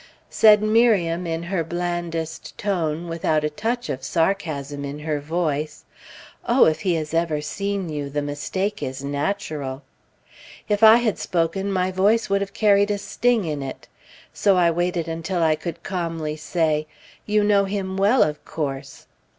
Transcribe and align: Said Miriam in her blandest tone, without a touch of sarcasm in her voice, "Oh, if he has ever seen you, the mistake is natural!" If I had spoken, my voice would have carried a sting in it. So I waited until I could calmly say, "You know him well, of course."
Said 0.31 0.63
Miriam 0.63 1.27
in 1.27 1.43
her 1.43 1.63
blandest 1.63 2.57
tone, 2.57 3.07
without 3.07 3.43
a 3.43 3.51
touch 3.51 3.87
of 3.87 4.03
sarcasm 4.03 4.83
in 4.83 4.97
her 4.97 5.19
voice, 5.19 5.83
"Oh, 6.47 6.65
if 6.65 6.79
he 6.81 6.95
has 6.95 7.13
ever 7.13 7.39
seen 7.39 7.87
you, 7.87 8.09
the 8.09 8.23
mistake 8.23 8.81
is 8.81 9.03
natural!" 9.03 9.83
If 10.67 10.81
I 10.81 10.95
had 10.95 11.19
spoken, 11.19 11.71
my 11.71 11.91
voice 11.91 12.31
would 12.31 12.41
have 12.41 12.53
carried 12.55 12.89
a 12.89 12.97
sting 12.97 13.45
in 13.45 13.61
it. 13.61 13.87
So 14.33 14.57
I 14.57 14.71
waited 14.71 15.07
until 15.07 15.43
I 15.43 15.53
could 15.55 15.83
calmly 15.83 16.35
say, 16.35 16.87
"You 17.27 17.43
know 17.43 17.65
him 17.65 17.95
well, 17.95 18.23
of 18.23 18.43
course." 18.43 19.05